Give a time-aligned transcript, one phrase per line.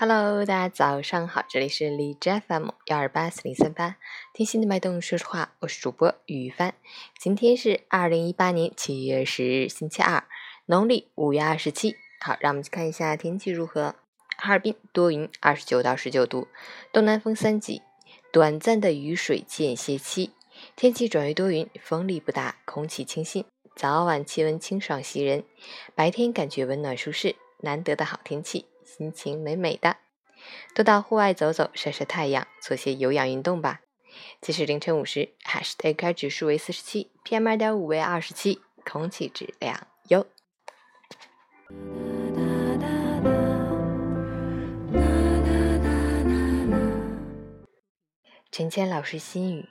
[0.00, 3.96] Hello，大家早上好，这里是荔枝 FM 幺二八四零三八，
[4.32, 6.72] 听心的脉动说实话，我是主播雨帆。
[7.18, 10.22] 今天是二零一八年七月十日，星期二，
[10.66, 11.96] 农历五月二十七。
[12.20, 13.96] 好，让我们去看一下天气如何。
[14.36, 16.46] 哈尔滨多云，二十九到十九度，
[16.92, 17.82] 东南风三级，
[18.30, 20.30] 短暂的雨水间歇期，
[20.76, 23.44] 天气转为多云，风力不大，空气清新，
[23.74, 25.42] 早晚气温清爽袭人，
[25.96, 28.66] 白天感觉温暖舒适，难得的好天气。
[28.88, 29.98] 心情美美的，
[30.74, 33.82] 多到户外走走，晒晒太阳，做些有氧运动吧。
[34.40, 40.26] 即使凌晨五时，AQI 指数为四十七，PM 二点五为二十七，空气质量优。
[48.50, 49.68] 陈谦老师心语：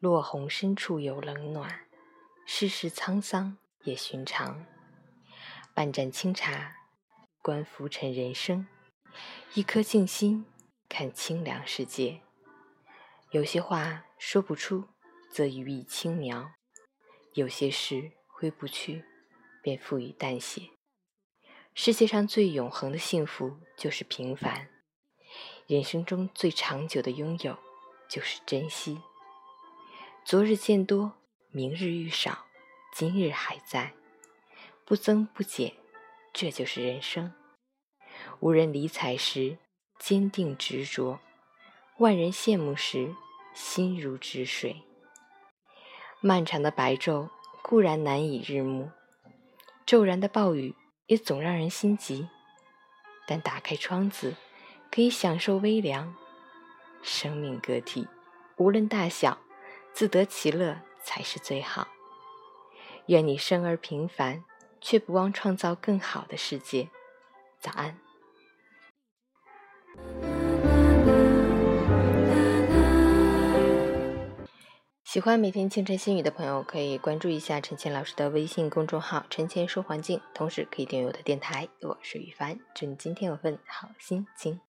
[0.00, 1.80] 落红深处有冷暖，
[2.46, 4.64] 世事沧桑也寻常。
[5.74, 6.76] 半盏清茶。
[7.44, 8.66] 观浮沉人生，
[9.52, 10.46] 一颗静心
[10.88, 12.22] 看清凉世界。
[13.32, 14.84] 有些话说不出，
[15.30, 16.54] 则予以轻描；
[17.34, 19.04] 有些事挥不去，
[19.60, 20.70] 便付予淡写。
[21.74, 24.70] 世界上最永恒的幸福就是平凡，
[25.66, 27.58] 人生中最长久的拥有
[28.08, 29.02] 就是珍惜。
[30.24, 31.18] 昨日见多，
[31.50, 32.46] 明日遇少，
[32.94, 33.92] 今日还在，
[34.86, 35.83] 不增不减。
[36.34, 37.32] 这就是人生。
[38.40, 39.56] 无人理睬时，
[40.00, 41.20] 坚定执着；
[41.98, 43.14] 万人羡慕时，
[43.54, 44.82] 心如止水。
[46.20, 47.28] 漫长的白昼
[47.62, 48.90] 固然难以日暮，
[49.86, 50.74] 骤然的暴雨
[51.06, 52.28] 也总让人心急。
[53.28, 54.34] 但打开窗子，
[54.90, 56.16] 可以享受微凉。
[57.00, 58.08] 生命个体，
[58.56, 59.38] 无论大小，
[59.92, 61.86] 自得其乐才是最好。
[63.06, 64.44] 愿你生而平凡。
[64.84, 66.90] 却不忘创造更好的世界。
[67.58, 67.98] 早安。
[75.04, 81.68] 喜欢每天清晨心语的朋友，可以关注一下陈倩老师的微信公众号“陈倩说环境”，同时可以订阅我的电台。
[81.80, 84.60] 我是雨凡，祝你今天有份好心情。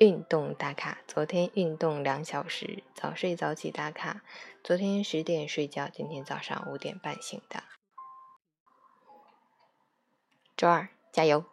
[0.00, 4.22] 运动打卡，昨天运动两小时，早睡早起打卡。
[4.64, 7.64] 昨天十点睡觉，今天早上五点半醒的。
[10.56, 11.44] 周二加油！